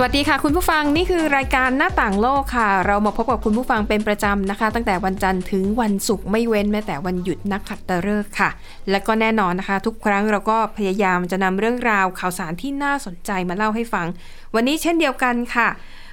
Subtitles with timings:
[0.00, 8.50] สวัสดีค่ะคุณผู้ฟังนี่คือรายการหน้าต่างโลกค่ะ เรามาพบกับคุณผู้ฟังเป็นประจำนะคะ ตั้งแต่วันจันทร์ถึงวันศุกร์ไม่เว้นแม้แต่วันหยุดนักขัตฤกษ์ค่ะ
[8.90, 14.06] และก็แน่นอนนะคะ ทุกครั้งเราก็พยายามจะนำเรื่องราวข่าวสารที่น่าสนใจมาเล่าให้ฟัง
[14.54, 15.68] วันนี้เช่นเดียวกันค่ะ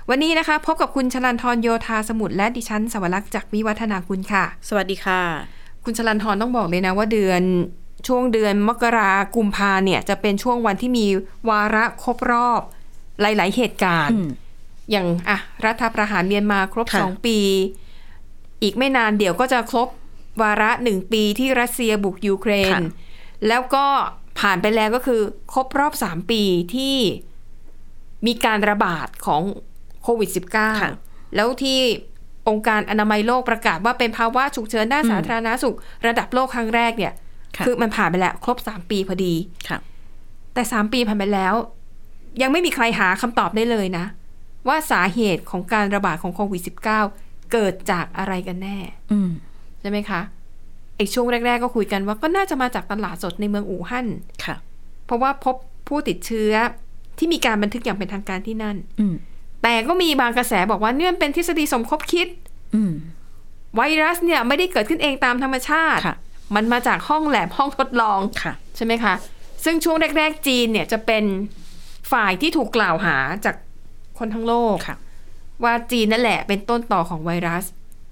[0.09, 5.21] วันนี้นะคะ พบกับคุณชลันทรโยธาสมุทรและดิฉันสวรักษ์จากวิวัฒนาคุณค่ะ สวัสดีค่ะ
[5.83, 7.41] คุณชลันทรต้องบอกเลยนะว่าเดือน
[8.07, 11.05] ช่วงเดือนมกรากุมภาเนี่ยจะเป็นช่วงวันที่มี
[11.49, 12.61] วาระครบรอบ
[13.21, 14.29] หลาย ๆ เหตุการณ์อืม
[14.91, 17.39] อย่างอะรัฐประหารเมียนมาครบค่ะสองปี
[18.61, 19.87] อีกไม่นานเดี๋ยวก็จะครบ
[20.41, 22.81] วาระหนึ่งปีที่รัสเซียบุกยูเครนค่ะ
[23.47, 23.85] แล้วก็
[24.39, 25.21] ผ่านไปแล้วก็คือ
[25.53, 26.41] ครบรอบสามปี
[26.75, 26.95] ที่
[28.27, 29.41] มีการระบาดของ
[30.03, 30.29] โควิด
[30.81, 31.79] -19 แล้วที่
[32.49, 35.75] องค์การอนามัยโลกประกาศว่าเป็นภาวะฉุกเฉินด้านสาธารณสุข
[36.07, 37.13] ระดับโลกครั้งแรกเนี่ย
[37.57, 39.33] ค่ะคือมันผ่านไปแล้ว ครบสามปีพอดี
[39.69, 39.79] ค่ะ
[40.53, 41.55] แต่สามปีผ่านไปแล้ว
[42.41, 44.05] ยังไม่มีใครหาคำตอบได้เลยนะ
[44.67, 48.77] ว่าสาเหตุของการระบาดของโควิด -19 เกิดจากอะไรกันแน่
[49.11, 49.29] อืม
[49.81, 50.21] ใช่ไหมคะ
[50.97, 54.07] ไอช่วงแรก ๆ ก็คุยกันว่าก็น่าจะมาจากตลาดสดในเมืองอู่ฮั่น
[54.45, 54.55] ค่ะ
[55.05, 55.55] เพราะว่าพบ
[55.87, 56.53] ผู้ติดเชื้อ
[57.17, 59.15] ที่มีการบันทึกอย่างเป็นทางการที่นั่นอืม
[59.63, 62.27] แต่ก็มีบางกระแสบอกว่าเนี่ยมันเป็นทฤษฎีสมคบคิด
[62.75, 62.93] อืม
[63.75, 66.15] ไวรัสเนี่ยไม่ได้เกิดขึ้นเองตามธรรมชาติค่ะ
[66.55, 69.13] มันมาจากห้องแลบห้องทดลองค่ะใช่ไหมคะ
[69.63, 71.23] ซึ่งช่วงแรก ๆ จีนเนี่ยจะเป็น
[72.11, 73.55] ฝ่ายที่ถูกกล่าวหาจาก
[74.19, 74.97] คนทั้งโลกค่ะ
[75.63, 77.65] ว่าจีนนั่นแหละเป็นต้นต่อของไวรัส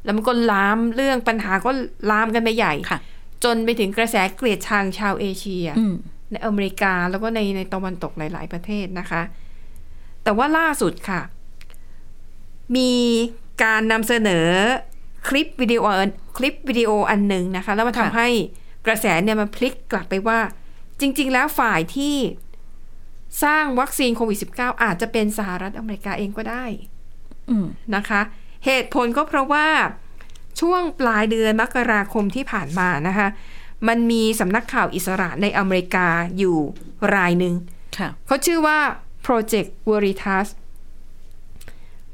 [0.03, 1.71] แล้วมันก็ลามเรื่องปัญหาก็
[2.11, 2.99] ลามกันไปใหญ่ค่ะ
[3.43, 5.95] จนไปถึงกระแสเกลียดชังชาวเอเชียอืม
[6.31, 9.21] ในอเมริกาแล้วก็ในในตะวันตกหลาย ๆ ประเทศนะคะ
[10.23, 11.21] แต่ว่าล่าสุดค่ะ
[12.75, 12.91] มี
[13.63, 14.47] การนำเสนอ
[15.27, 15.83] คลิปวิดีโอ
[16.37, 18.29] คลิปวิดีโออันหนึ่งนะคะ แล้วมันค่ะทำให้
[18.85, 20.39] กระแสเนี่ยมันพลิกกลับไปว่า
[20.99, 22.15] จริง ๆ แล้วฝ่ายที่
[23.43, 26.65] สร้างวัคซีนโควิด -19 อาจจะเป็นสหรัฐอเมริกาเองก็ได้
[27.49, 28.21] อืมนะคะ
[28.65, 29.67] เหตุผลก็เพราะว่า
[30.61, 33.27] ช่วงปลายเดือนมกราคมที่ผ่านมานะคะ
[33.87, 36.07] มันมีสำนักข่าวอิสระในอเมริกา
[36.37, 36.57] อยู่
[37.15, 37.53] รายหนึ่ง
[37.97, 38.77] ค่ะเขาชื่อว่า
[39.25, 40.47] Project Veritas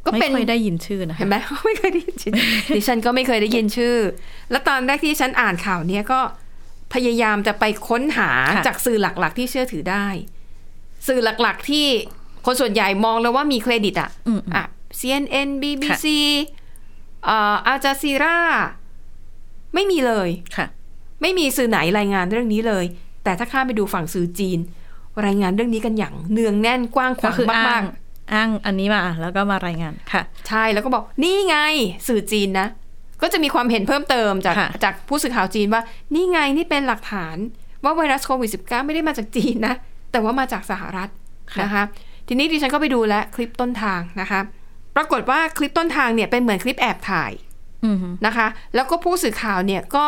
[0.06, 2.34] ก็ไม่เป็นเคยได้ยินชื่อนะคะเห็นไหมไม่เคยได้ยินชื่อ
[2.76, 3.96] ดิฉันก็ไม่เคยได้ยินชื่อ
[4.52, 6.20] แล้วตอนแรกที่ฉันอ่านข่าวเนี้ยก็
[6.94, 10.08] พยายามจะไปค้นหาค่ะจากสื่อหลักๆ ที่เชื่อถือได้
[11.08, 11.88] สื่อหลักๆที่
[12.46, 14.66] คนส่วนใหญ่มองแล้วว่ามีเครดิตอะอืมอะ
[15.00, 16.06] CNN BBC
[17.26, 18.38] เอ่ออาจาซีรา
[19.74, 20.68] ไม่มีเลยค่ะ
[21.22, 22.86] ไม่มีสื่อไหนรายงานเรื่องนี้เลย
[23.24, 24.60] แต่ถ้าข้ามไปดูฝั่งสื่อจีน
[25.26, 27.84] รายงานเรื่องนี้กันอย่างเนืองแน่นกว้างขก็วางคืออ้ามางก
[28.34, 31.58] อ้างอันนี้มาแล้วก็มารายงานค่ะๆใช่แล้วก็บอกนี่ไง
[32.08, 32.68] สื่อจีนนะ
[33.22, 35.82] ก็จะมีความเห็นเพิ่มเติมจากค่ะจากผู้สื่อข่าวจีนว่า
[36.14, 37.38] นี่ไงนี่เป็นหลักฐาน
[37.84, 39.76] ว่าไวรัสโควิด -19 ไม่ได้มาจากจีนนะ
[40.12, 41.10] แต่ว่ามาจากสหรัฐ
[41.64, 41.84] นะคะ
[42.28, 44.40] ทีนี้ดิฉันก็ไปดูแล้วคลิปต้นทางนะคะ
[44.96, 47.32] ปรากฏว่าคลิปต้นทางเนี่ยเป็นเหมือนคลิปแอบถ่าย
[47.86, 50.08] อืมนะคะ แล้วก็ผู้สื่อข่าวเนี่ยก็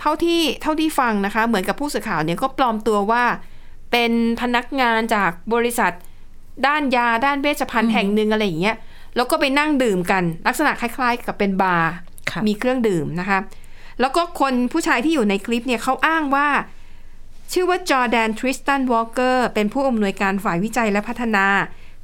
[0.00, 3.24] เท่าที่เท่าที่ฟังนะคะ เหมือนกับผู้สื่อข่าวเนี่ยก็ปลอมตัวว่า
[3.92, 5.92] เป็นพนักงานจากบริษัท
[6.66, 8.76] ด้านยาด้านเวชภัณฑ์แห่งหนึ่งอะไรอย่างเงี้ย
[9.16, 11.90] แล้วก็ไปนั่งดื่มกัน ลักษณะคล้าย ๆ กับเป็นบาร์
[12.30, 13.38] ค่ะมีเครื่องดื่มนะคะ
[14.00, 16.46] แล้วก็คนผู้ชายที่อยู่ในคลิปเนี่ยเขาอ้างว่า
[17.52, 21.46] ชื่อว่าจอร์แดนทริสตันวอลเกอร์เป็นผู้อำนวยการฝ่ายวิจัยและพัฒนา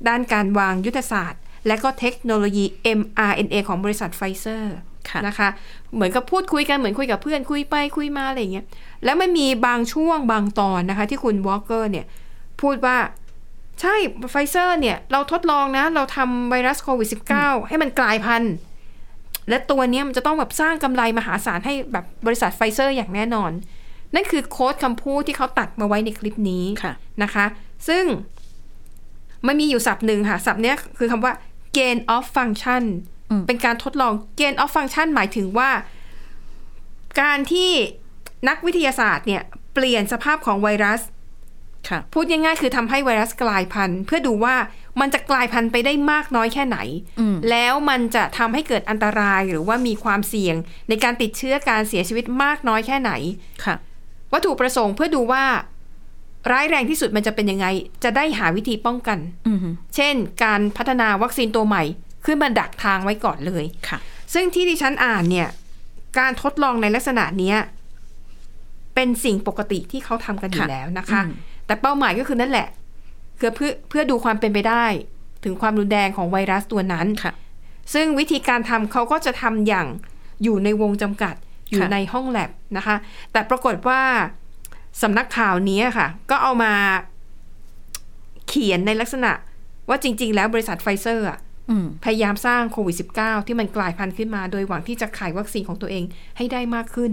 [0.08, 2.64] ด้านการวางยุทธศาสตร์ และก็เทคโนโลยี
[2.98, 4.74] mRNA ของบริษัทไฟเซอร์
[5.10, 5.48] ค่ะนะคะ
[5.94, 8.66] เหมือนกับพูดคุยกันเหมือนคุยกับเพื่อนคุยไปคุยมาอะไรอย่างเงี้ย
[9.04, 12.06] แล้วมันมีบางช่วงบางตอนนะคะ ที่คุณวอลเกอร์เนี่ย
[12.60, 12.96] พูดว่า
[13.80, 13.94] ใช่
[14.30, 17.08] ไฟเซอร์เนี่ยเราทดลองนะ เราทำไวรัสโควิด
[17.38, 18.54] -19 ให้มันกลายพันธุ์
[19.48, 23.50] และตัวเนี้ยมันจะต้องแบบสร้างกำไรมหาศาลให้แบบบริษัทไฟเซอร์อย่างแน่นอน
[24.14, 27.46] นั่นคือโควตคำพูดที่เขาตัดมาไว้ในคลิปนี้ค่ะนะคะ
[27.88, 28.04] ซึ่ง
[29.46, 31.32] มันมีอยู่ศัพท์หนึ่งค่ะ ศัพท์เนี้ยคือคำว่า
[31.76, 32.84] gain of function
[33.30, 35.70] อืมเป็นการทดลอง gain of function หมายถึงว่า
[37.20, 37.70] การที่
[38.48, 39.42] นักวิทยาศาสตร์เนี่ย
[39.74, 41.00] เปลี่ยนสภาพของไวรัส
[41.88, 44.56] ค่ะพูดง่ายๆ คือทำให้ไวรัสกลายพันธุ์ เพื่อดูว่า
[45.00, 46.78] มันจะกลายพันธุ์ไปได้มากน้อยแค่ไหน
[47.20, 50.56] อืมแล้วมันจะทำให้เกิดอันตรายหรือว่ามีความเสี่ยง
[50.88, 53.12] ในการติดเชื้อการเสียชีวิตมากน้อยแค่ไหน
[53.64, 53.76] ค่ะ
[54.32, 55.44] วัตถุประสงค์เพื่อดูว่า
[56.52, 57.66] ร้ายแรงที่สุดมันจะเป็นยังไง
[58.04, 59.58] จะได้หาวิธีป้องกันอืม
[59.96, 61.82] เช่น การพัฒนาวัคซีนตัวใหม่
[62.24, 63.98] ขึ้นมาดักทางไว้ก่อนเลยค่ะ
[64.34, 65.48] ซึ่งที่ดิฉันอ่านเนี่ย
[66.18, 67.56] การทดลองในลักษณะเนี้ย
[68.94, 71.32] เป็นสิ่งปกติที่เขาทำกันอยู่ค่ะแล้วนะคะอืม
[71.66, 72.68] แต่เป้าหมายก็คือนั่นแหละ
[73.36, 74.84] เพื่อเพื่อเพื่อดูความเป็นไปได้
[75.44, 77.32] ถึงความรุนแรงของไวรัสตัวนั้นค่ะ
[77.94, 79.86] ซึ่งวิธีการทำเขาก็จะทำอย่าง
[80.42, 81.34] อยู่ในวงจำกัด
[81.70, 82.96] อยู่ค่ะในห้องแลบนะคะ
[83.32, 84.00] แต่ปรากฏว่า
[85.02, 86.72] สำนักข่าวนี้ค่ะ ก็เอามา
[88.48, 89.32] เขียนในลักษณะ
[89.88, 91.38] ว่าจริง ๆ แล้วบริษัทไฟเซอร์อะ
[91.70, 96.04] อืมพยายามสร้างโควิด -19 ที่มันกลายพันธุ์ขึ้นมา โดยหวังที่จะขายวัคซีนของตัวเอง
[96.36, 97.12] ให้ได้มากขึ้น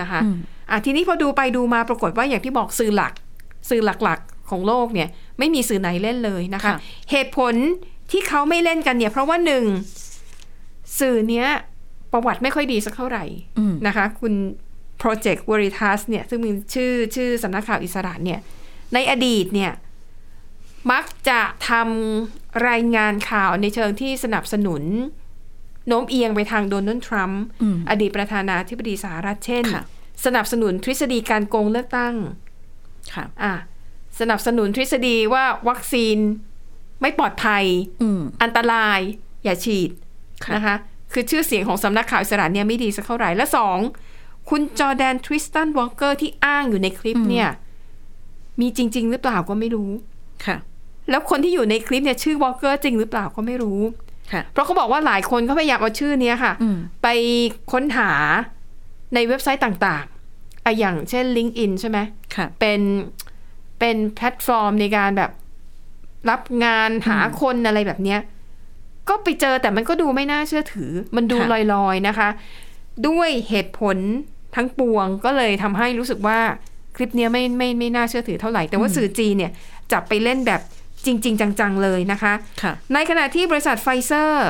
[0.00, 0.36] นะคะอืม
[0.70, 3.12] อะทีนี้พอดูไปดูมาปรากฏว่าอย่างที่บอกสื่อหลัก
[3.70, 5.08] สื่อหลักๆของโลกเนี่ย
[5.38, 6.78] ไม่มีสื่อไหนเล่นเลยนะคะค่ะ
[7.10, 7.54] เหตุผล
[8.10, 9.64] ที่เขาไม่เล่นกันเนี่ย เพราะว่าหนึ่ง
[11.00, 11.48] สื่อเนี้ย
[12.12, 13.24] ประวัติไม่ค่อยดีสักเท่าไหร่
[13.58, 14.34] อืมนะคะ คุณ
[15.02, 18.40] Project Veritas เนี่ย ซึ่งมีชื่อชื่อสำนักข่าวอิสระเนี่ย
[18.94, 19.72] ในอดีตเนี่ย
[20.92, 24.82] มักจะทำรายงานข่าวในเชิงที่สนับสนุน
[25.88, 29.84] โน้มเอียงไปทางโดนัลด์ทรัมป์อืมอดีตประธานาธิบดีสหรัฐเช่นค่ะ
[30.24, 32.14] สนับสนุนทฤษฎีการโกงเลือกตั้ง
[33.14, 33.54] ค่ะอะ
[34.20, 36.16] สนับสนุนทฤษฎีว่าวัคซีน
[37.00, 37.64] ไม่ปลอดภัย
[38.02, 38.98] อืมอันตราย
[39.44, 39.90] อย่าฉีด
[40.44, 40.76] ค่ะนะคะ
[41.12, 43.78] คือชื่อเสียงของสำนักข่าวอิสระเนี่ยไม่ดีสักเท่าไหร่และสอง
[44.50, 47.48] คุณจอร์แดนทริสตันวอลเกอร์ที่อ้างอยู่ในคลิปเนี่ย
[48.60, 49.90] มีจริง ๆ หรือเปล่าก็ไม่รู้
[50.46, 50.56] ค่ะ
[51.10, 53.80] แล้วคนที่อยู่ในคลิปเนี่ยชื่อวอลเกอร์จริงหรือเปล่าก็ไม่รู้
[54.32, 57.08] ค่ะ เพราะเขาบอกว่าหลายคนเขาพยายามเอาชื่อเนี้ยค่ะอืมไป
[57.72, 58.10] ค้นหา
[59.14, 61.98] ในเว็บไซต์ต่างๆอะอย่างเช่น LinkedIn ใช่ไหม
[62.36, 62.80] ค่ะ เป็น
[63.78, 65.30] เป็นแพลตฟอร์มในการแบบ
[66.30, 68.20] รับงานหาคนอะไรแบบเนี้ย
[69.10, 72.28] ก็ไปเจอแต่มันก็ดูไม่น่าเชื่อถือ มันดูค่ะลอยๆนะคะ
[73.08, 73.96] ด้วยเหตุผล
[74.56, 76.38] ทั้งปวงก็เลยทำให้รู้สึกว่า
[76.96, 79.52] คลิปเนี้ยไม่ไม่ไม่น่าเชื่อถือเท่าไหร่ แต่ว่าสื่อจีนเนี่ย
[79.92, 80.60] จับไปเล่นแบบ
[81.06, 84.48] จริง ๆ จัง ๆ เลยนะคะค่ะในขณะที่บริษัทไฟเซอร์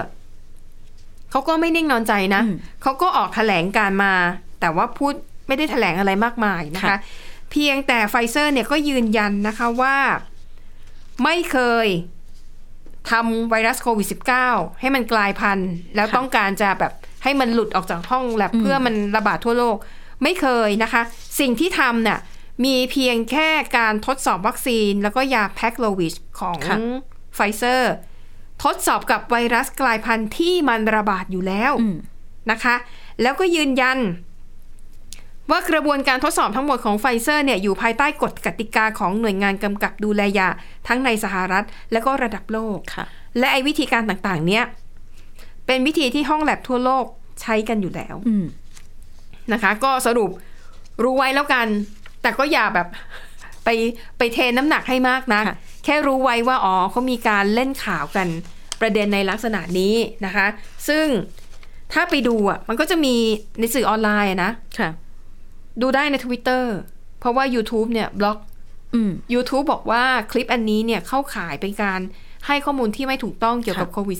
[1.30, 4.14] เขาก็ไม่นิ่งนอนใจนะอืมเขาก็ออกแถลงการณ์มา
[4.60, 5.14] แต่ว่าพูด
[5.48, 6.98] ไม่ได้แถลงอะไรมากมายนะคะค่ะ
[7.50, 9.96] เพียงแต่ไฟเซอร์เนี่ยก็ยืนยันนะคะว่า
[11.24, 11.86] ไม่เคย
[13.10, 14.08] ทำไวรัสโควิด
[14.44, 16.92] -19 ให้มันกลายพันธุ์ แล้วต้องการจะแบบ
[17.24, 19.76] ให้มันหลุดออกจากห้องแล็บเพื่อมันระบาดทั่วโลก
[20.22, 21.02] ไม่เคยนะคะ
[21.40, 22.18] สิ่งที่ทำเนี่ย
[22.64, 23.48] มีเพียงแค่
[23.78, 26.76] การทดสอบวัคซีน แล้วก็ยา Paxlovid ของค่ะ
[27.34, 27.92] ไฟเซอร์
[28.62, 31.96] ทดสอบกับไวรัสกลายพันธุ์ที่มันระบาดอยู่แล้วอืม
[32.50, 32.74] นะคะ
[33.22, 33.98] แล้วก็ยืนยัน
[35.50, 40.48] ว่ากระบวนการทดสอบทั้งหมดของไฟเซอร์เนี่ยอยู่ภายใต้กฎกติกาของหน่วยงานกำกับดูแลยา
[40.88, 43.04] ทั้งในสหรัฐและก็ระดับโลกค่ะ
[43.38, 44.64] และไอ้วิธีการต่างๆ เนี้ย
[45.66, 47.04] เป็นวิธีที่ห้องแลบทั่วโลก
[47.42, 48.46] ใช้กันอยู่แล้วอืม
[49.52, 50.30] นะคะ ก็สรุป
[51.02, 51.66] รู้ไว้แล้วกัน
[52.22, 52.88] แต่ก็อย่าแบบ
[53.64, 53.68] ไป
[54.18, 58.28] ไปเทน้ำหนักให้มากนะค่ะแค่รู้ไว้ว่าอ๋อเขามีการเล่นข่าวกัน
[58.80, 59.94] ประเด็นในลักษณะนี้
[60.26, 60.46] นะคะ
[60.88, 61.06] ซึ่ง
[61.92, 63.14] ถ้าไปดูอะมันก็จะมี
[63.58, 64.90] ในสื่อออนไลน์อะนะค่ะ
[65.80, 66.64] ดูได้ใน Twitter
[67.20, 68.38] เพราะว่า YouTube เนี่ยบล็อก
[68.94, 72.00] อืม YouTube บอกว่าคลิปอันนี้เนี่ยเข้าขายเป็นการ
[72.46, 74.18] ให้ข้อมูลที่ไม่ถูกต้องเกี่ยวกับค่ะโควิด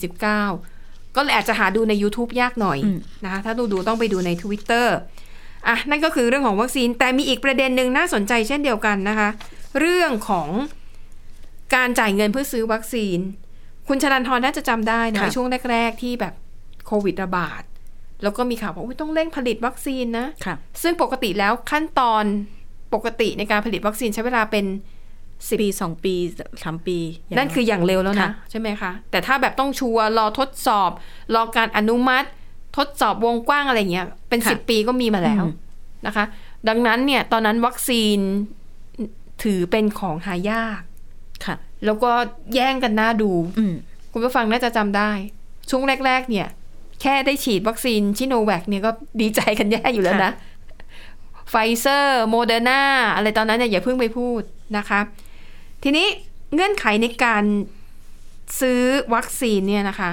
[0.58, 4.86] -19 ก็เลยอาจจะหาดูใน YouTube ยากหน่อยอืมนะคะถ้าดูดูต้องไปดูใน Twitter
[5.68, 9.28] อะนั่นก็คือเรื่องของวัคซีน แต่มีอีกประเด็นหนึ่งน่าสนใจเช่นเดียวกันนะคะ
[9.80, 10.48] เรื่องของ
[11.74, 13.18] การจ่ายเงินเพื่อซื้อวัคซีน
[13.88, 16.34] คุณชนันทรน่าจะจำได้นะค่ะช่วงแรก ๆ ที่แบบ
[16.86, 17.62] โควิดระบาด
[18.22, 22.24] แล้วก็มีข่าวว่าอุ๊ยต้องเร่งผลิตวัคซีนนะค่ะซึ่งปกติแล้วขั้นตอน
[22.94, 24.66] ปกติในการผลิตวัคซีนใช้เวลาเป็น
[25.60, 26.14] ปีสองปี
[26.62, 30.90] สามปีย่างนั่นคืออย่างเร็วแล้วนะค่ะใช่ไหมคะ แต่ถ้าแบบต้องชัวร์รอทดสอบ
[31.34, 32.28] รอการอนุมัติ
[32.76, 35.54] ทดสอบวงกว้างอะไรเงี้ย เป็นสิบปีก็มีมาแล้วอืม
[36.06, 36.24] นะคะ
[36.68, 38.18] ดังนั้นเนี่ย ตอนนั้นวัคซีน
[39.42, 40.80] ถือเป็นของหายาก
[41.44, 42.10] ค่ะ แล้วก็
[42.54, 43.74] แย่งกันหน้าดูอืม
[44.12, 45.10] คุณผู้ฟังน่าจะจำได้
[45.70, 46.48] ช่วงแรก ๆ เนี่ย
[47.00, 48.90] แค่ได้ฉีดวัคซีนซิโนแวคเนี่ยก็
[49.20, 50.32] ดีใจกันแย่อยู่แล้วนะ
[51.50, 52.82] ไฟเซอร์โมเดอร์นา
[53.14, 54.42] อะไรตอนนั้นเนี่ยอย่าเพิ่งไปพูด
[54.76, 55.00] นะคะ
[55.82, 56.06] ทีนี้
[56.54, 57.44] เงื่อนไขในการ
[58.60, 58.80] ซื้อ
[59.14, 60.10] วัคซีนเนี่ยนะคะ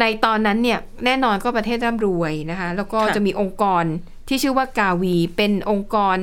[0.00, 3.84] ในตอนนั้นเนี่ยแน่นอนก็ประเทศร่ำรวยนะคะ แล้วก็ค่ะจะมีองค์กร
[4.28, 6.18] ที่ชื่อว่ากาวี เป็นองค์กร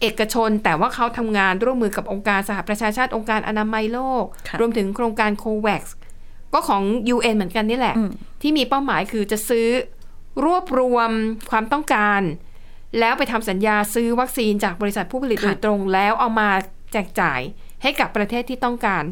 [0.00, 5.82] เอกชน แต่ว่าเขาทำงานร่วมมือกับองค์การสหประชาชาติองค์การอนามัยโลกค่ะรวมถึงโครงการ COVAX
[6.54, 6.82] ก็ของ
[7.14, 8.10] UN เหมือนกันนี่แหละอืม
[8.42, 9.66] ที่มีเป้าหมายคือจะซื้อ
[10.44, 11.10] รวบรวม
[11.50, 12.22] ความต้องการ
[13.00, 16.48] แล้วไปทำสัญญาซื้อวัคซีนจากบริษัทผู้ผลิตค่ะโดยตรงแล้วเอามา
[16.92, 17.40] แจกจ่าย
[17.82, 19.04] ให้กับประเทศที่ต้องการ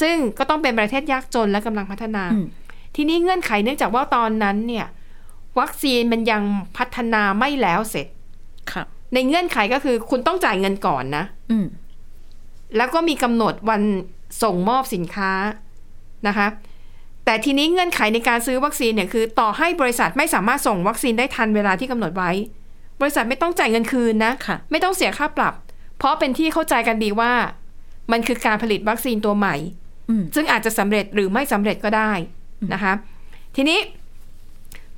[0.00, 2.46] ซึ่งก็ต้องเป็นประเทศยากจนและกำลังพัฒนาอืม
[2.96, 4.86] ทีนี้เงื่อนไขเนื่องจากว่าตอนนั้นเนี่ย
[5.60, 6.42] วัคซีนมันยัง
[6.76, 8.06] พัฒนาไม่แล้วเสร็จ
[8.72, 8.84] ค่ะ
[9.14, 11.66] ในเงื่อนไขก็คือคุณต้องจ่ายเงินก่อนนะอืม
[12.76, 13.82] แล้วก็มีกำหนดวัน
[14.42, 15.32] ส่งมอบสินค้า
[16.26, 16.46] นะคะ
[17.24, 22.30] แต่ทีนี้เงื่อนไขในการซื้อวัคซีนเนี่ยคือต่อให้บริษัทไม่สามารถส่งวัคซีนได้ทันเวลาที่กำหนดไว้
[23.00, 25.54] บริษัทไม่ต้องจ่ายเงินคืนนะค่ะไม่ต้องเสียค่าปรับ
[25.98, 27.32] เพราะเป็นที่เข้าใจกันดีว่า
[28.12, 29.56] มันคือการผลิตวัคซีนตัวใหม่
[30.10, 32.12] อืมซึ่งอาจจะสำเร็จหรือไม่สำเร็จก็ได้
[32.72, 32.92] นะคะ
[33.56, 33.78] ทีนี้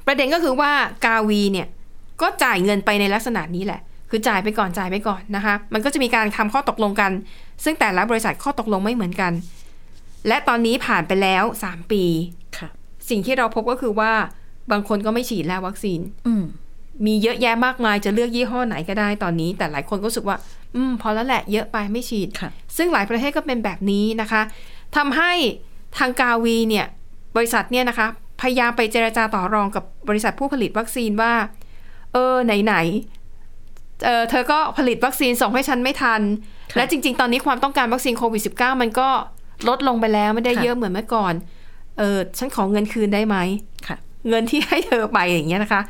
[0.06, 0.72] ประเด็นก็คือว่า
[1.04, 1.66] กาวีเนี่ย
[2.22, 3.80] ก็จ่ายเงินไปในลักษณะนี้แหละ
[4.10, 7.12] คือจ่ายไปก่อนจ่ายไปก่อนนะคะ มันก็จะมีการทำข้อตกลงกัน
[7.64, 9.32] ซึ่งแต่ละบริษัทข้อตกลงไม่เหมือนกัน
[10.28, 12.04] และตอนนี้ผ่านไปแล้ว 3 ปี
[12.58, 12.68] ค่ะ
[13.10, 14.12] สิ่งที่เราพบก็คือว่า
[14.70, 16.44] บางคนก็ไม่ฉีดแล้ววัคซีน อืม
[17.06, 20.36] มีเยอะแยะมากมายจะเลือกยี่ห้อไหนก็ได้ตอนนี้ แต่หลายคนก็รู้สึกว่า
[20.74, 24.42] อืม พอแล้วแหละเยอะไปไม่ฉีดค่ะซึ่งหลายประเทศก็เป็นแบบนี้นะคะ
[24.96, 25.32] ทำให้
[25.98, 26.86] ทางกาวีเนี่ย
[27.36, 28.06] บริษัทเนี่ยนะคะ
[28.40, 31.32] พยายามไปเจรจาต่อรองกับบริษัทผู้ผลิตวัคซีนว่า
[32.12, 36.20] เออ ไหนๆเออเธอก็ผลิตวัคซีนส่งให้ฉันไม่ทัน
[36.72, 39.08] ค่ะและจริง ๆ ตอนนี้ความต้องการวัคซีนโควิด -19 มันก็
[39.68, 41.34] ลดลงไปแล้วไม่ได้ค่ะเยอะเหมือนเมื่อก่อน
[41.98, 43.36] เออฉันขอเงินคืนได้ไหม
[43.86, 43.96] ค่ะ
[44.28, 45.80] เงินที่ให้เธอไปอย่างเงี้ยนะคะ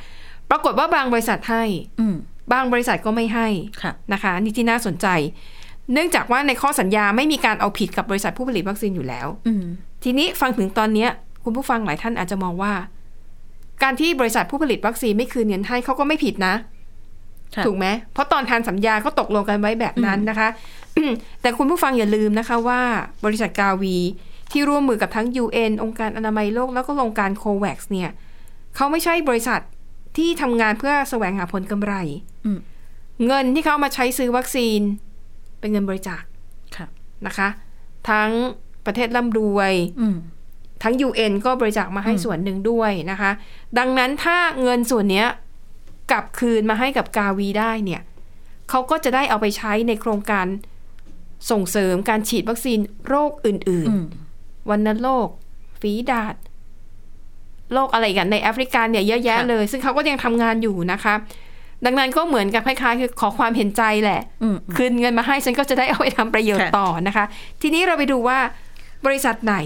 [0.51, 1.63] ปรากฏว่าบางบริษัทให้
[2.01, 2.17] อืม
[2.53, 3.49] บางบริษัทก็ไม่ให้
[3.83, 5.07] ค่ะนะคะ นี่ที่น่าสนใจ
[5.93, 9.65] เนื่องจากว่าในข้อสัญญาไม่มีการเอาผิดกับบริษัทผู้ผลิตวัคซีนอยู่แล้วอืม
[10.05, 11.11] ทีนี้ฟังถึงตอนเนี้ย
[11.45, 12.73] คุณผู้ฟังหลายท่านอาจจะมองว่า
[13.83, 16.55] การที่บริษัทผู้ผลิตวัคซีนไม่คืนเงินให้เขาก็ไม่ผิดนะ
[17.55, 20.49] ค่ะถูกไหมเพราะตอนทานสัญญาก็ตกลงกันไว้แบบนั้นนะคะ
[21.43, 22.81] แต่คุณผู้ฟังอย่าลืมนะคะว่า
[23.25, 23.97] บริษัทกาวี
[24.53, 28.11] ที่ร่วมมือกับทั้ง UN องค์การอนามัยโลกแล้วก็องค์การโควัคเนี่ย
[28.77, 29.61] เขาไม่ใช่บริษัท
[30.17, 31.95] ที่ทำงานเพื่อแสวงหาผลกำไร
[32.47, 32.59] อืม
[33.27, 34.81] เงินที่เขาเอามาใช้ซื้อวัคซีน
[35.61, 36.23] เป็นเงินบริจาค
[36.77, 36.87] ค่ะ
[37.27, 37.49] นะคะ
[38.11, 38.31] ทั้ง
[38.87, 40.17] ประเทศร่ำรวยอืม
[40.83, 43.31] ทั้ง UN ก็บริจาคมาให้ส่วนหนึ่งด้วยนะคะ
[43.79, 45.27] ดังนั้นถ้าเงินส่วนเนี้ย
[46.11, 48.03] กลับคืนมาให้กับกาวีได้เนี่ย
[48.71, 50.47] เขาก็จะได้เอาไปใช้ในโครงการ
[51.51, 52.79] ส่งเสริมการฉีดวัคซีน
[53.09, 55.29] โรคอื่นอืมๆวันโรค
[55.81, 56.35] ฝีดาด
[57.73, 61.15] โรคอะไรกันในแอฟริกาเนี่ยเยอะแยะค่ะเลย ซึ่งเขาก็ยังทำงานอยู่นะคะ
[61.85, 67.25] ดังนั้นก็เหมือนกับคล้ายๆ คือขอความเห็นใจแหละอืมคืนเงินมาให้ฉันก็จะได้เอาไปทำประโยชน์ค่ะต่อนะคะ
[67.63, 68.39] ทีนี้เราไปดูว่า
[69.07, 69.57] บริษัทไหน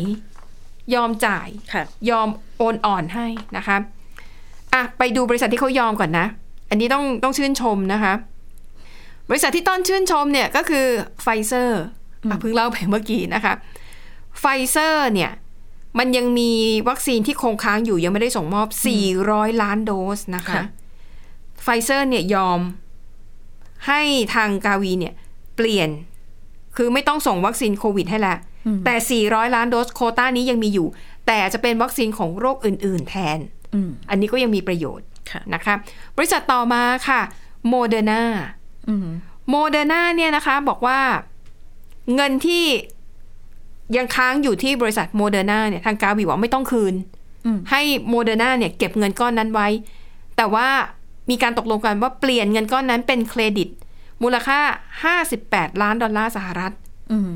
[0.95, 3.77] ยอมจ่ายค่ะยอมโอนอ่อนให้นะคะ
[4.75, 6.27] อะไปดูบริษัทที่เขายอมก่อนนะ
[6.71, 8.13] อันนี้ต้องต้องชื่นชมนะคะ
[9.29, 10.87] บริษัทที่ต้องชื่นชมเนี่ยก็คือ
[11.23, 11.83] ไฟเซอร์
[12.41, 13.55] เพิ่งเล่าไปเมื่อกี้นะคะ
[14.41, 15.33] ไฟเซอร์เนี่ย
[15.99, 16.51] มันยังมี
[16.89, 18.69] วัคซีนที่คงค้างอยู่ยังไม่ได้ส่งมอบ
[19.15, 20.65] 400 ล้านโดสนะคะค่ะ
[21.63, 22.61] ไฟเซอร์เนี่ยยอม
[23.87, 24.01] ให้
[24.35, 25.15] ทางกาวีเนี่ย
[25.57, 25.89] เปลี่ยน
[26.77, 28.39] คือไม่ต้องส่งวัคซีนโควิดให้แล้ว
[28.85, 30.87] แต่ 400 ล้านโดสโควตานี้ยังมีอยู่
[31.27, 33.39] แต่จะเป็นวัคซีนของโรคอื่น ๆ แทน
[33.75, 35.75] อืมอันนี้ก็ยังมีประโยชน์ค่ะนะคะ
[36.17, 37.21] บริษัทต่อมาค่ะ
[37.69, 38.60] โมเดอร์นาอืม
[39.51, 40.99] โมเดอร์นาเนี่ยนะคะบอกว่า
[42.15, 42.65] เงินที่
[43.97, 46.95] ยังค้างอยู่ที่บริษัทโมเดอร์นาเนี่ยทางกาวีบอกไม่ต้องคืน
[47.47, 49.69] อืมให้โมเดอร์นาเนี่ยเก็บเงินก้อนนั้นไว้
[50.37, 50.69] แต่ว่า
[51.31, 53.69] มีการตกลงกันว่าเปลี่ยนเงินก้อนนั้นเป็นเครดิต
[54.23, 54.61] มูลค่า
[55.21, 56.73] 58ล้านดอลลาร์สหรัฐ
[57.13, 57.29] อืม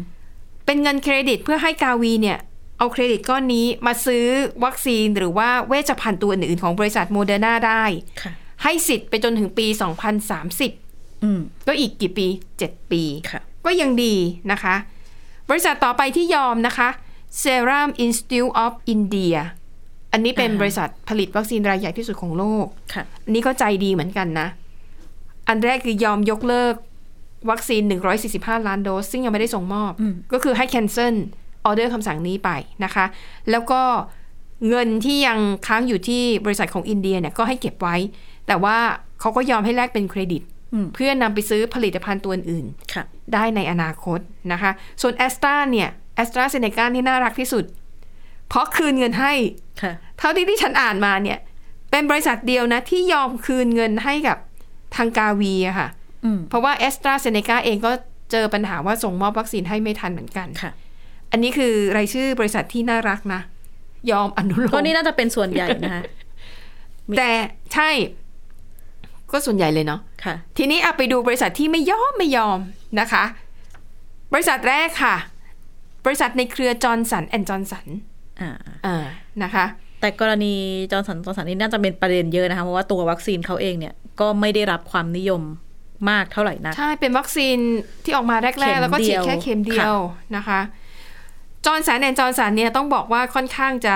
[0.66, 2.38] เป็นเงินเครดิตเพื่อให้กาวีเนี่ย
[2.78, 4.26] เอาเครดิตก้อนนี้มาซื้อ
[4.64, 7.84] วัคซีนหรือว่าเวชภัณฑ์ตัวอื่นๆของบริษัทโมเดอร์นาได้
[8.22, 8.32] ค่ะ
[8.62, 10.83] ให้สิทธิ์ไปจนถึงปี 2030อืม
[11.66, 12.26] ก็อีกกี่ปี
[12.60, 14.14] 7 ปีค่ะก็ยังดี
[14.52, 14.74] นะคะ
[15.50, 16.88] บริษัทต่อไปที่ยอมนะคะ
[17.42, 19.38] Serum Institute of India
[20.12, 24.48] อันนี้เป็นอ่าฮะบริษัทผลิตวัคซีนรายใหญ่ที่สุดของโลกค่ะอันนี้ก็ใจดีเหมือนกันนะ
[25.48, 26.74] อันแรกคือยอมยกเลิก
[27.50, 27.82] วัคซีน
[28.24, 31.14] 145 ล้านโดส ซึ่งยังไม่ได้ส่งมอบอืมก็คือให้ cancel
[31.64, 32.50] ออเดอร์คำสั่งนี้ไป
[32.84, 33.04] นะคะ
[33.50, 33.82] แล้วก็
[34.68, 37.96] เงินที่ยังค้างอยู่ที่บริษัทของอินเดียเนี่ยก็ให้เก็บไว้
[38.46, 38.76] แต่ว่า
[39.20, 40.53] เขาก็ยอมให้แลกเป็นเครดิตอืม
[40.94, 43.04] เพื่อนำไปซื้อผลิตภัณฑ์ตัวอื่นค่ะ
[43.34, 44.20] ได้ในอนาคต
[44.52, 44.70] นะคะ
[45.02, 47.64] ส่วนแอสตราเนี่ยแอสตราเซเนกานี่น่ารักที่สุด
[48.48, 49.32] เพราะคืนเงินให้
[49.82, 51.38] ค่ะเท่าที่ที่ฉันอ่านมาเนี่ย
[51.90, 54.38] เป็นบริษัทเดียวนะ ที่ยอมคืนเงินให้กับ
[54.96, 55.88] ทางกาวีอะค่ะ
[56.24, 57.92] อืมเพราะว่าแอสตราเซเนกาเองก็
[58.32, 60.70] เจอปัญหาว่าส่งมอบวัคซีนให้ไม่ทันเหมือนกันค่ะ
[61.32, 63.40] อันนี้คือรายชื่อบริษัทที่น่ารักนะ
[64.10, 66.02] ยอมอนุโลก็มนี่น่าจะเป็นส่วนใหญ่นะคะ
[67.18, 67.30] แต่
[67.74, 67.88] ใช่
[69.34, 72.58] ก็ส่วนใหญ่เลยเนาะค่ะทีนี้เอาไปดูบริษัทที่ไม่ยอมไม่ยอม
[73.00, 73.24] นะคะ
[74.32, 75.16] บริษัทแรกค่ะ
[76.04, 77.86] บริษัทในเครือจอร์นสันแอนด์จอร์นสัน
[78.40, 78.50] อ่า
[78.86, 79.04] อ่า
[79.42, 79.64] นะคะ
[80.00, 80.54] แต่กรณี
[80.92, 85.42] จอร์นสันจอร์นสันนี่น่าจะเป็นประเด็นเยอะนะคะเพราะว่าตัววัคซีนเขาเองเนี่ยก็ไม่ได้รับความนิยม
[86.10, 87.58] มากเท่าไหร่นักใช่ เป็นวัคซีน
[88.04, 89.96] ที่ออกมาเข็แรกมๆแล้วก็ฉีดเดียวแค่เข็มเดียว
[90.36, 90.60] นะคะ
[91.66, 93.94] จอร์นสันแอนด์จอร์นสันเนี่ยต้องบอกว่าค่อนข้างจะ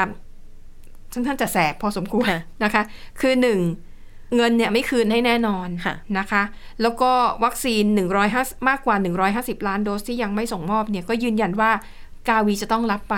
[1.13, 2.83] ค่อนข้างจะแสบพอสมควรค่ะนะคะ
[3.21, 3.59] คือหนึ่ง
[4.37, 6.43] เงินเนี่ยไม่คืนให้แน่นอนค่ะนะคะ
[6.83, 7.11] แล้วก็
[7.45, 7.85] วัคซีน
[8.27, 8.97] 105มากกว่า
[9.31, 11.71] 150 ล้านโดสที่ยังไม่ส่งมอบเนี่ยก็ยืนยันว่า
[12.29, 13.17] กาวีจะต้องรับไป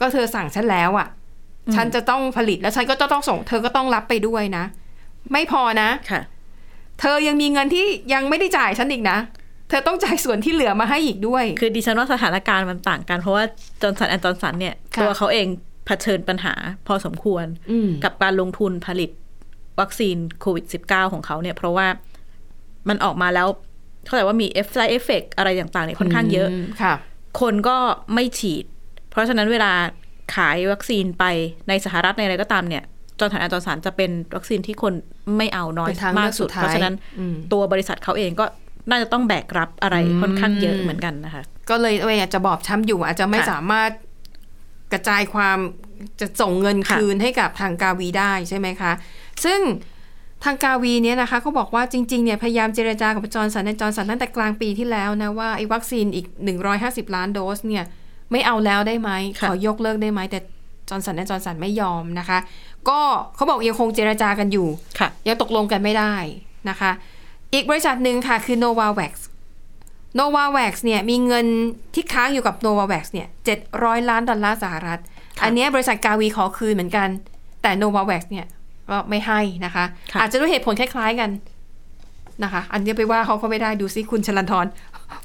[0.00, 1.08] ก็เธอสั่งฉันแล้วอะ่ะ
[1.74, 4.64] ฉันจะต้องผลิตแล้วฉันก็จะต้องส่ง เธอก็ต้องรับไปด้วยนะ
[5.32, 6.20] ไม่พอนะค่ะ
[7.00, 9.18] เธอยังมีเงินที่ยังไม่ได้จ่ายฉันอีกนะ
[9.68, 13.44] เธอต้องจ่ายส่วนที่เหลือมาให้อีกด้วย คือดิฉันว่าสถานการณ์มันต่างกัน เพราะว่า
[13.82, 15.46] จอร์นสันแอนด์จอร์นสันเนี่ยค่ะตัวเขาเอง
[15.86, 16.54] เผชิญปัญหา
[16.86, 19.10] พอสมควรอืมกับการลงทุนผลิต
[19.80, 21.86] วัคซีนโควิด -19 ของเขาเนี่ย เพราะว่า
[22.88, 23.48] มันออกมาแล้ว
[24.04, 26.94] เขาแต่ว่ามีเอฟ side effect อะไรต่างๆเนี่ยค่อนข้างเยอะค่ะ
[27.40, 27.76] คนก็
[28.14, 28.64] ไม่ฉีด
[29.10, 29.72] เพราะฉะนั้นเวลา
[30.34, 31.24] ขายวัคซีนไป
[31.68, 32.82] ในสหรัฐในอะไรก็ตามเนี่ย
[33.18, 34.94] จอร์นสันแอนด์จอร์นสันจะเป็นวัคซีนที่คน
[35.36, 38.44] ไม่เอาน้อยเป็นทางมาเลืกอกสุดสุดท้ายเพราะฉะนั้นอืมตัวบริษัทเขาเองก็
[38.90, 43.90] น่าจะต้องแบกรับอะไรอืมค่อนข้างเยอะเหมือนกันนะคะ ก็เลยตัวเองอาจจะบอบช้ำอยู่อาจจะไม่ค่ะสามารถ
[44.92, 45.58] กระจายความ
[46.20, 48.92] จะส่งเงินค่ะคืนให้กับทาง Gavi ได้ใช่ไหมคะ
[49.44, 49.60] ซึ่ง
[50.44, 56.26] ทาง Gavi เนี่ยนะคะเขาบอกว่าจริงๆเนี่ยพยายามเจรจากับ Johnson และ Johnson ตั้งแต่กลางปีที่แล้วนะว่าไอ้วัคซีนอีก
[56.70, 57.84] 150 ล้านโดสเนี่ย
[58.32, 60.38] ไม่เอาแล้วได้ไหมค่ะขอยกเลิกได้ไหมแต่
[60.88, 62.38] Johnson และ Johnson ไม่ยอมนะคะ
[62.88, 63.00] ก็
[63.36, 66.14] เขาบอกยังคงเจรจากันอยู่ค่ะยังตกลงกันไม่ได้
[66.68, 66.90] นะคะ
[67.54, 69.12] อีกบริษัทหนึ่งค่ะคือ Novavax
[70.18, 71.46] Novavax เนี่ยมีเงิน
[71.94, 73.28] ที่ค้างอยู่กับ Novavax เนี่ย
[73.68, 75.00] 700 ล้านดอลลาร์สหรัฐ
[75.38, 77.08] ค่ะอันเนี้ยบริษัทกาวีขอคืนเหมือนกัน
[77.62, 78.46] แต่ Novavax เนี่ย
[78.90, 81.30] ก็ไม่ให้นะคะค่ะอาจจะด้วยเหตุผลคล้าย ๆกัน
[82.42, 84.66] นะคะ อันนี้ไปว่าเขาก็ไม่ได้ดูซิคุณชลันทร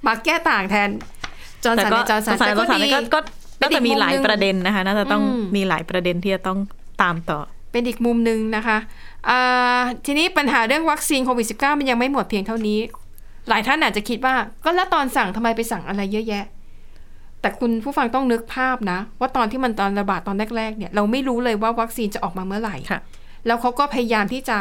[0.05, 0.89] มาแก้ต่างแทน
[1.63, 3.19] จอร์นแต่สันก็จอร์นสันจอแต่ร์นสันดีก็ก็
[3.61, 6.59] ก็จะมีหลายเป็นอีกมุมหนึ่งประเด็นนะคะน่าจะต้องอืมมีหลายประเด็นที่จะต้อง
[7.01, 7.39] ตามต่อ
[7.71, 8.77] เป็นอีกมุมหนึ่งนะคะ
[9.29, 12.79] อ่าทีนี้ปัญหาเรื่องวัคซีนโควิด -19 มันยังไม่หมดเพียงเท่านี้
[13.49, 14.35] หลายท่านอาจจะคิดว่า
[14.65, 16.45] ก็แล้วตอนสั่งทำไมไปสั่งอะไรเยอะแยะ
[17.41, 22.99] แต่คุณผู้ฟังต้องนึกภาพนะ ว่าตอนที่มันตอนระบาดตอนแรกๆเนี่ยเราไม่รู้เลยว่าวัคซีนจะออกมาเมื่อไหร่ค่ะ
[23.45, 24.57] แล้วเขาก็พยายามที่จะ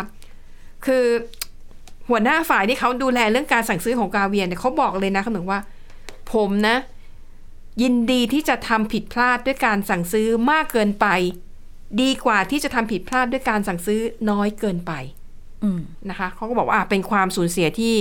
[0.86, 1.04] คือ
[2.08, 5.60] หัวหน้าฝ่ายที่เขาดูแลเรื่องการสั่งซื้อของกาเวียนเนี่ยเขาบอกเลยนะเขาบอกว่า
[6.32, 6.76] ผมนะ
[7.82, 11.06] ยินดีที่จะทำผิดพลาดด้วยการสั่งซื้อมากเกินไป
[12.00, 14.92] ดีกว่าที่จะทำผิดพลาดด้วยการสั่งซื้อน้อยเกินไป
[15.64, 15.80] อืม
[16.10, 17.94] นะคะเขาก็บอกว่าอะเป็นความสูญเสียที่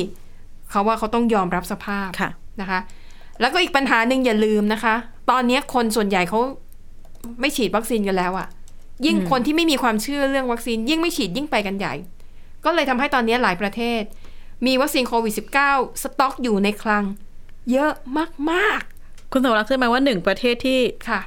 [0.71, 2.29] เขาว่าเขาต้องยอมรับสภาพค่ะ
[2.61, 2.79] นะคะ
[3.39, 4.95] แล้วก็อีกปัญหาหนึ่งอย่าลืมนะคะ
[5.29, 6.39] ตอนนี้คนส่วนใหญ่เขา
[7.39, 8.47] ไม่ฉีดวัคซีนกันแล้วอะ
[9.05, 11.93] ยิ่งอืมคนที่ไม่มีความเชื่อเรื่องวัคซีน ยิ่งไม่ฉีดยิ่งไปกันใหญ่
[12.65, 14.01] ก็เลยทำให้ตอนนี้หลายประเทศ
[14.65, 15.33] มีวัคซีนโควิด
[15.67, 17.03] -19 สต็อกอยู่ในคลัง
[17.71, 17.91] เยอะ
[18.51, 18.81] มาก
[19.31, 21.21] คุณสมรักษ์ใช่ไหมว่าหนึ่งประเทศที่ๆค่ะ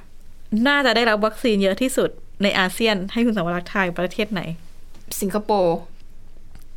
[0.67, 2.11] น่าจะได้รับวัคซีนเยอะที่สุด
[2.43, 4.41] ในอาเซียน ให้คุณสมรักษ์ทายประเทศไหน
[5.21, 5.79] สิงคโปร์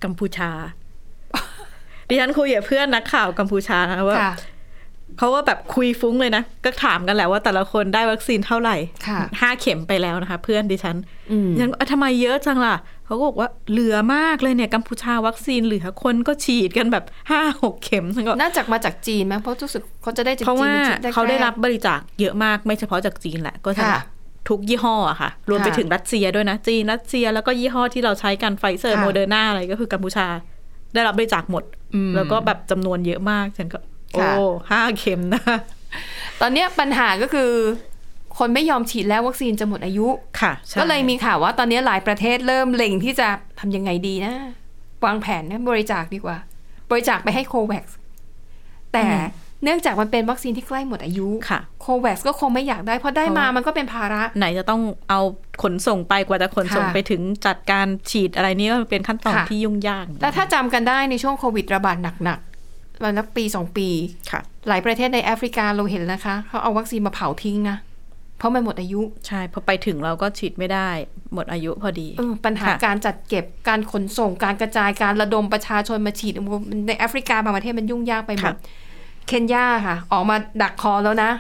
[0.04, 0.52] กัมพูชา
[2.08, 4.34] ดิฉันคุยกับเพื่อนนักข่าวกัมพูชานะว่าค่ะ
[5.18, 8.76] เขาว่าแบบคุยฟุ้งเลยนะ ก็ถามกันแหละว่าแต่ละคนได้วัคซีนเท่าไหร่
[9.08, 10.96] ค่ะห้าเข็มไปแล้วนะคะ เพื่อนดิฉัน
[11.32, 24.02] อืมดิฉันก็เอ้าทำไมเยอะจังล่ะ เขาก็บอกว่าเหลือมากเลยเนี่ยกัมพูชาวัคซีนเหลือคนก็ฉีดกันแบบห้าหกเข็มฉันก็น่าจะมาจากจีนไหมเพราะรู้สึกเขาจะได้จากเพราะจีนว่าเป็นชุดแรกๆเขาได้รับบริจาคเยอะมากไม่เฉพาะจากจีนแหละ ก็จะค่ะ
[24.50, 30.28] ทุกยี่ห้ออะค่ะ รวมไปค่ะถึงรัสเซียด้วยนะ จีนรัสเซียแล้วก็ยี่ห้อที่เราใช้กันไฟเซอร์ค่ะโมเดอร์นาอะไรก็คือกัมพูชา
[30.94, 31.64] ได้รับบริจาคหมด
[31.96, 33.78] อืมแล้วก็แบบจำนวนเยอะมากฉันก็
[34.14, 34.34] โอ้ค่ะ
[34.72, 35.42] ห้าเข็มนะ
[36.42, 37.52] ตอนเนี้ยปัญหาก็คือ
[38.38, 40.08] คนไม่ยอมฉีดแล้ววัคซีนจะหมดอายุ
[40.42, 43.28] ค่ะใช่ก็เลยมีข่าวว่าตอนนี้หลายประเทศเริ่มเล็งที่จะ
[43.60, 44.34] ทำยังไงดีนะ
[45.06, 46.38] วางแผนนะบริจาคดีกว่า
[46.90, 47.86] บริจาคไปให้โควัค
[48.94, 49.06] แต่
[49.64, 55.20] เนื่องจากมันเป็นวัคซีนที่ใกล้หมดอายุค่ะโควัคก็คงไม่อยากได้ เพราะได้มามันก็เป็นภาระ ไหนจะต้องเอา
[55.64, 62.40] ขนส่งไปกว่าจะขนส่งค่ะไปถึงจัดการฉีดอะไรนี่ก็เป็นขั้นตอนค่ะที่ยุ่งยากแล้วถ้าจำกันได้ในช่วงโควิดระบาดหนัก
[63.02, 63.88] ๆวันละปีสองปี
[64.32, 67.78] ค่ะ หลายประเทศในแอฟริกาเราเห็นนะคะเขาเอาวัคซีนมาเผาทิ้งนะ
[68.38, 70.90] เพราะมันหมดอายุ ใช่พอไปถึงเราก็ฉีดไม่ได้
[71.34, 76.34] หมดอายุพอดีเออปัญหาค่ะการจัดเก็บการขนส่งการกระจายการระดมประชาชนมาฉีด
[76.88, 78.56] ในแอฟริกาบางประเทศมันยุ่งยากไปหมด
[79.28, 81.32] เคนยาค่ะ ออกมาดักคอแล้วนะ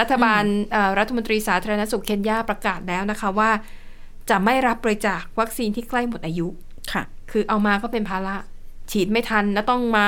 [0.00, 3.50] รัฐบาลเอ่อรัฐมนตรีสาธารณสุขเคนยาประกาศแล้วนะคะว่า
[4.30, 6.46] จะไม่รับบริจาควัคซีนที่ใกล้หมดอายุ
[6.92, 8.34] ค่ะ คือเอามาก็เป็นภาระ
[8.90, 10.06] ฉีดไม่ทันแล้วต้องมา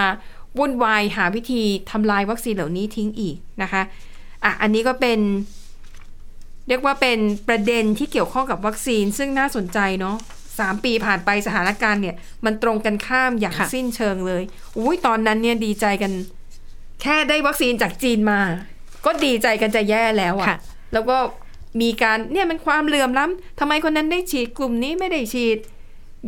[0.59, 3.83] วุ่นวายหาวิธีทำลายวัคซีนเหล่านี้ทิ้งอีกนะคะ
[4.45, 5.21] อะอันนี้ก็เป็น
[6.69, 10.17] เรียกว่าเป็นประเด็นที่เกี่ยวข้องกับวัคซีน ซึ่งน่าสนใจเนาะ
[10.59, 14.43] สามปีผ่านไปสถานการณ์เนี่ย มันตรงกันข้ามอย่างค่ะสิ้นเชิงเลย
[14.79, 16.12] อุ้ยตอนนั้นเนี่ยดีใจกัน
[17.03, 18.40] แค่ได้วัคซีนจากจีนมา
[19.05, 20.59] ก็ดีใจกันจะแย่แล้วอะค่ะ
[20.93, 21.17] แล้วก็
[21.81, 25.59] มีการเนี่ยมันความเหลื่อมล้ำทำไมคนนั้นได้ฉีดกลุ่มนี้ไม่ได้ฉีด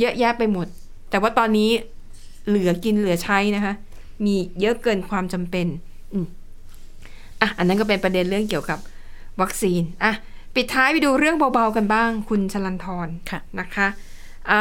[0.01, 0.67] เยอะแยะไปหมด
[1.11, 1.71] แต่ว่าตอนนี้
[2.49, 3.75] เหลือกินเหลือใช้นะคะ
[4.25, 5.67] มีเยอะเกินความจำเป็น
[6.13, 6.27] อืม
[7.41, 8.79] อะอันนั้นก็เป็นประเด็นเรื่องเกี่ยวกับ
[9.41, 10.13] วัคซีนอะ
[10.55, 13.89] ปิดท้ายไปดูเรื่องเบาๆกันบ้าง คุณชลันทรค่ะนะคะ
[14.51, 14.61] อ่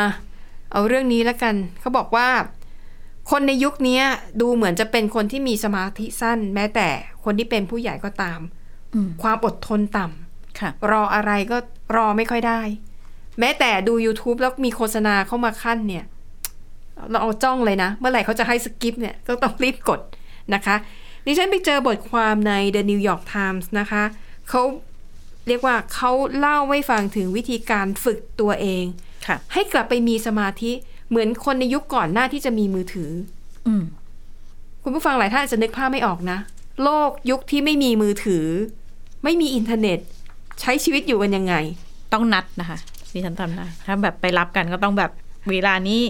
[0.00, 0.04] า
[0.72, 2.28] เอาเรื่องนี้แล้วกันเขาบอกว่า
[3.30, 4.00] คนในยุคนี้
[4.40, 6.88] ดูเหมือนจะเป็นคนที่มีสมาธิสั้น แม้แต่
[7.24, 8.40] คนที่เป็นผู้ใหญ่ก็ตาม
[8.94, 11.56] อืมความอดทนต่ำค่ะรออะไรก็
[11.96, 12.60] รอไม่ค่อยได้
[13.40, 16.04] แม้แต่ดู YouTube แล้วมีโฆษณาเข้ามาขั้นเนี่ย
[17.10, 20.00] เราเอาจ้องเลยนะ เมื่อไหร่เขาจะให้สกิปเนี่ยก็ต้องรีบกด
[20.54, 20.76] นะคะ
[21.26, 24.02] ดิฉันไปเจอบทความใน The New York Times นะคะ
[24.48, 24.62] เขา
[25.48, 28.84] เรียกว่าเขาเล่าให้ฟังถึงวิธีการฝึกตัวเอง
[29.26, 30.72] ค่ะให้กลับไปมีสมาธิ
[31.08, 33.10] เหมือนคนในยุคก่อนหน้าที่จะมีมือถือ
[33.66, 33.84] อืม
[34.82, 36.38] คุณผู้ฟังหลายท่านอาจจะนึกภาพไม่ออกนะ
[36.82, 38.46] โลกยุคที่ไม่มีมือถือ
[39.24, 39.98] ไม่มีอินเทอร์เน็ต
[40.60, 41.54] ใช้ชีวิตอยู่กันยังไง
[42.12, 42.78] ต้องนัดนะคะ
[43.12, 45.10] ดิฉันทำได้ถ้าแบบไปรับกันก็ต้องแบบ
[45.50, 46.00] เวลานี้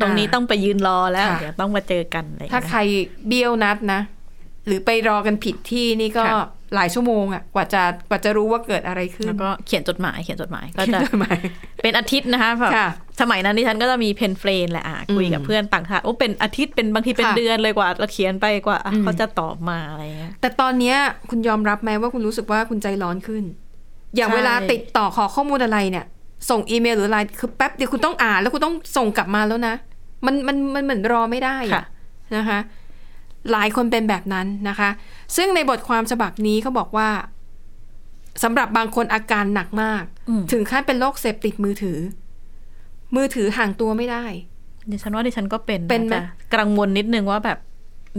[0.00, 2.80] ตรงนี้อ่าต้องไปยืนรอแล้วค่ะเดี๋ยวต้องมาเจอกันอะไรอย่างเงี้ยถ้าใคร
[3.26, 4.00] เบี้ยวนัดนะ
[4.66, 11.26] หรือไปรอกันผิดที่นี่ก็ค่ะหลายชั่วโมงอะกว่าจะกว่าจะรู้ว่าเกิดอะไรขึ้น แล้วก็เขียนจดหมายเขียนจดหมายก็จะทำไม
[11.82, 12.88] เป็นอาทิตย์นะคะแบบค่ะ
[13.20, 20.96] สมัยนั้นดิฉันก็จะมี pen friend แหละอะคุยกับอืมเพื่อนต่างชาติโอ้เป็นอาทิตย์เป็นบางทีเป็นค่ะเดือนเลยกว่าเราเขียนไปกว่าอะอืมเขาจะตอบมาอะไรเงี้ยแต่ตอนเนี้ย
[21.30, 23.44] คุณยอมรับไหมว่าคุณรู้สึกว่าคุณใจร้อนขึ้น
[24.16, 26.06] อย่างใช่เวลาติดต่อขอข้อมูลอะไรเนี่ย
[26.50, 29.74] ส่งอีเมลหรืออะไรคือแป๊บเดียวคุณต้องอ่าน แล้วคุณต้องส่งกลับมาแล้วนะ
[30.26, 31.84] มันมันมันเหมือนรอไม่ได้อะค่ะ
[32.36, 32.58] นะคะ
[33.52, 34.90] หลายคนเป็นแบบนั้นนะคะ
[35.36, 37.08] ซึ่งในบทความฉบับนี้เขาบอกว่า
[38.42, 41.98] สำหรับบางคนอาการหนักมากอืมถึงขั้นเป็นโรคเสพติดมือถือ
[43.16, 44.24] มือถือห่างตัวไม่ได้
[44.90, 46.22] ดิฉันว่าดิฉันก็เป็นเป็นไหมจะ
[46.54, 47.58] กังวลนิดนึงว่าแบบ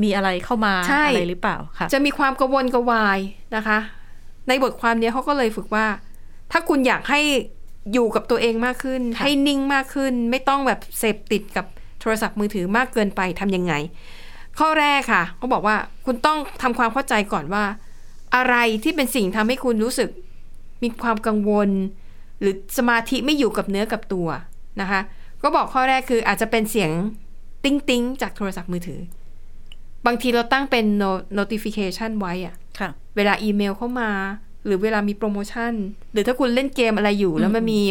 [0.04, 3.20] มีอะไรเข้ามาใช่อะไรหรือเปล่าค่ะจะมีความกังวลกระวาย
[3.56, 3.80] นะคะ
[4.48, 5.86] ในบทความเนี้ยเขาก็เลยฝึกว่า
[6.52, 7.22] ถ้าคุณอยากให้
[7.94, 11.66] อยู่กับตัวเองมากขึ้นค่ะให้นิ่งมากขึ้น ไม่ต้องแบบเสพติดกับ
[12.02, 13.74] โทรศัพท์มือถือมากเกินไปทำยังไง
[14.60, 17.64] ข้อแรกค่ะเขาบอกว่าคุณต้องทำความเข้าใจก่อนว่า
[18.36, 20.10] อะไรที่เป็นสิ่งทำให้คุณรู้สึก
[20.84, 21.70] มีความกังวล
[22.40, 24.28] หรือสมาธิไม่อยู่กับเนื้อกับตัว
[24.82, 25.02] นะคะ
[25.44, 26.92] ก็บอกข้อแรกคืออาจจะเป็นเสียง
[27.64, 29.00] ติ้งติ้งๆจากโทรศัพท์มือถือ
[30.06, 34.10] บางทีเราตั้งเป็น no- notification ไว้อะค่ะเวลาอีเมลเข้ามา
[34.68, 35.74] หรือเวลามีโปรโมชั่น
[36.14, 37.82] หรือถ้าคุณเล่นเกมอะไรอยู่ แล้วมันมี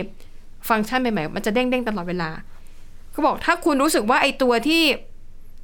[0.69, 2.31] ฟังก์ชันใหม่ๆ มันจะเด้งๆตลอดเวลา
[3.13, 4.83] เขาบอกถ้าคุณรู้สึกว่าไอ้ตัวที่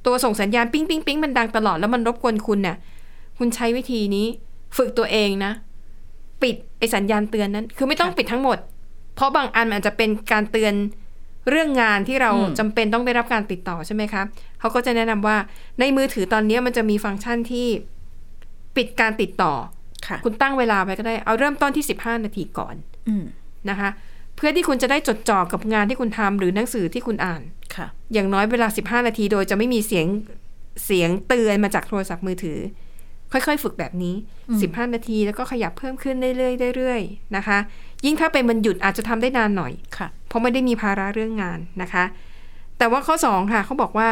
[0.05, 2.77] ตัวส่งสัญญาณปิ๊งปิ๊งปิ๊งมันดังตลอดแล้วมันรบกวนคุณเนี่ย
[3.37, 4.27] คุณใช้วิธีนี้
[4.77, 5.51] ฝึกตัวเองนะ
[6.41, 8.57] ปิดไอ้สัญญาณเตือนนั้น คือไม่ต้องค่ะปิดทั้งหมด
[9.15, 10.73] เพราะบางอันมันอาจจะเป็นการเตือน
[11.49, 14.23] เรื่องงานที่เราอืมจำเป็นต้องได้รับการติดต่อใช่ไหมคะ
[14.59, 15.37] เขาก็จะแนะนำว่า
[15.79, 17.67] ในมือถือตอนนี้มันจะมีฟังก์ชันที่
[18.75, 19.53] ปิดการติดต่อ
[20.07, 22.75] ค่ะคุณตั้งเวลาไว้ก็ได้เอาเริ่มต้นที่ 15 นาทีก่อน
[23.09, 23.25] อืม
[23.69, 23.89] นะคะ
[24.35, 27.41] เพื่อที่คุณจะได้จดจ่อกับงานที่คุณทำหรือหนังสือที่คุณอ่าน
[27.75, 28.67] ค่ะ อย่างน้อยเวลา
[29.01, 30.07] 15 นาทีโดยจะไม่มีเสียง
[30.85, 32.59] เสียงเตือนมาจากโทรศัพท์มือถือ
[33.31, 34.15] ค่อยๆ ฝึกแบบนี้
[34.49, 37.57] อืม15 นาทีแล้วก็ขยับเพิ่มขึ้นเรื่อยๆเรื่อยๆนะคะ
[38.05, 42.03] ยิ่งถ้าเป็นวันหยุดอาจจะทำได้นานหน่อยค่ะ เพราะไม่ได้มีภาระเรื่องงานนะคะ
[42.77, 44.09] แต่ว่าข้อสองค่ะเขาบอกว่า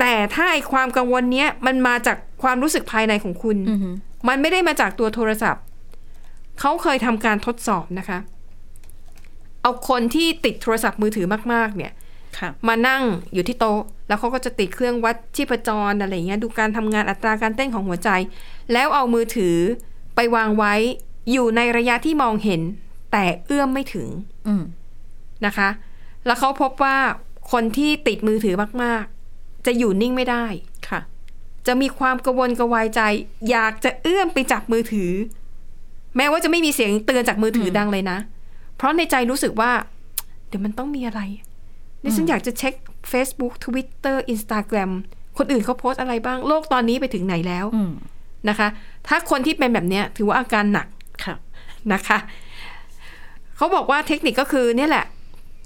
[0.00, 3.94] แต่ถ้าไอความกังวลเนี้ยมันมาจากความรู้สึกภายในของคุณอือหือ
[4.28, 5.62] มันไม่ได้มาจากตัวโทรศัพท์
[6.60, 8.18] เขาเคยทำการทดสอบนะคะ
[9.62, 11.92] เอาคนที่ติดโทรศัพท์มือถือมาก ๆ เนี่ย
[12.38, 13.02] ค่ะมานั่ง
[13.34, 18.10] อยู่ที่โต๊ะ แล้วเขาก็จะติดเครื่องวัดชีพจรอะไรอย่างเงี้ยดูการทำงานอัตราการเต้นของหัวใจ
[18.72, 19.56] แล้วเอามือถือ
[20.14, 20.74] ไปวางไว้
[21.32, 22.60] อยู่ในระยะที่มองเห็น
[23.12, 24.08] แต่เอื้อมไม่ถึง
[24.46, 24.64] อืม
[25.46, 25.68] นะคะ
[26.26, 26.96] แล้วเขาพบว่า
[27.52, 30.44] คนที่ติดมือถือมาก ๆ จะอยู่นิ่งไม่ได้
[30.88, 31.00] ค่ะ
[31.66, 33.00] จะมีความกังวลกระวายใจ
[33.50, 35.12] อยากจะเอื้อมไปจับมือถือ
[36.16, 38.18] แม้ว่าจะไม่มีเสียงเตือนจากมือถืออมดังเลยนะ
[38.76, 39.70] เพราะในใจรู้สึกว่า
[40.48, 41.20] เดี๋ยวมันต้องมีอะไร
[42.02, 42.74] นี่ฉันอยากจะเช็ค
[43.12, 44.90] Facebook Twitter Instagram
[45.38, 47.92] คนอื่นเขาโพสต์อะไรบ้าง โลกตอนนี้ไปถึงไหนแล้วอืม
[48.48, 48.68] นะคะ
[49.06, 50.88] ถ้าคนที่เป็นแบบเนี้ยถือว่าอาการหนัก
[51.24, 51.34] ค่ะ
[51.92, 52.18] นะคะ
[53.56, 55.04] เขาบอกว่าเทคนิคก็คือเนี่ยแหละ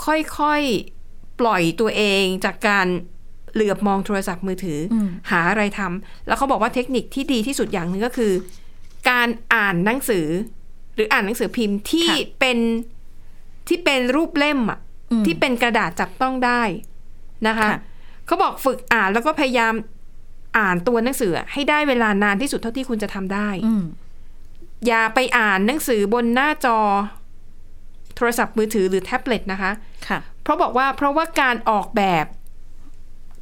[0.06, 2.86] ค่อยๆ ปล่อยตัวเองจากการ
[3.54, 8.32] เหลือบมองโทรศัพท์มือถืออมหาอะไรทำแล้วเขาบอกว่าเทคนิคที่ดีที่สุดอย่างหนึ่งก็คือ
[9.10, 10.26] การอ่านหนังสือ
[10.94, 12.58] หรืออ่านหนังสือพิมพ์ที่เป็น
[13.68, 14.78] ที่เป็นรูปเล่มอะ
[15.10, 16.62] อืมที่เป็นกระดาษจับต้องได้
[17.46, 17.78] นะคะค่ะ
[18.26, 19.74] เขาบอกฝึกอ่านแล้วก็พยายาม
[20.58, 23.84] อ่านตัวหนังสือ ให้ได้เวลานานที่สุดเท่าที่คุณจะทำได้อืม
[24.86, 26.78] อย่าไปอ่านหนังสือบนหน้าจอ
[28.16, 29.72] โทรศัพท์มือถือหรือแท็บเล็ตนะคะ
[30.08, 32.24] ค่ะเพราะบอกว่าเพราะว่าการออกแบบ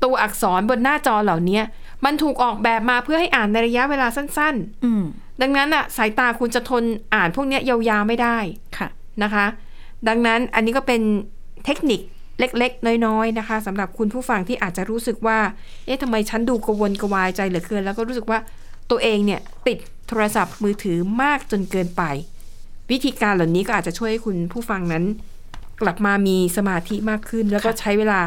[0.05, 1.61] ตัวอักษรบนหน้าจอเหล่านี้
[2.05, 4.55] มันถูกออกแบบมาเพื่อให้อ่านในระยะเวลาสั้น
[4.85, 8.39] อืมๆดังนั้นอะ สายตาคุณจะทนอ่านพวกเนี้ยยาวๆไม่ได้
[8.77, 8.89] ค่ะ
[9.23, 9.47] นะคะ
[10.09, 11.03] ดังนั้นอันนี้ก็เป็น
[11.65, 12.01] เทคนิค
[12.41, 15.39] เล็ก ๆ น้อยๆนะคะสำหรับคุณผู้ฟังที่อาจจะรู้สึกว่า
[15.87, 18.39] เอ๊ะทำไมฉันดูกระวนกระวายใจเหลือเกิน แล้วก็รู้สึกว่า
[18.91, 19.79] ตัวเองเนี่ยติด
[20.09, 22.03] โทรศัพท์มือถือมากจนเกินไป
[22.91, 25.05] วิธีการเหล่านี้ก็อาจจะช่วยให้คุณผู้ฟังนั้น
[25.83, 28.21] กลับมามีสมาธิมากขึ้น แล้วก็ค่ะใช้เวลา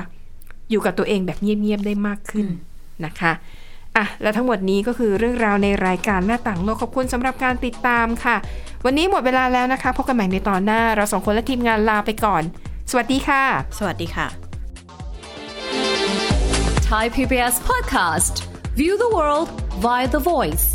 [0.69, 2.47] อยู่กับตัวเองแบบเงียบๆได้มากขึ้น
[3.05, 3.31] นะคะ
[3.97, 8.35] อะและทั้งหมดนี้ก็คือเรื่องราวในรายการหน้าต่างโลกขอบคุณสำหรับการติดตามค่ะ
[8.85, 12.43] วันนี้หมดเวลาแล้วนะคะพบกันใหม่ในตอนหน้า เราสองคนและทีมงานลาไปก่อน
[12.91, 13.43] สวัสดีค่ะ
[13.77, 14.27] สวัสดีค่ะ
[16.89, 18.33] Thai PBS podcast.
[18.79, 19.47] View the world
[19.85, 20.65] via the voice.